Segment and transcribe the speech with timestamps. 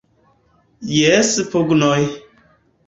[0.95, 2.03] Jes pugnoj!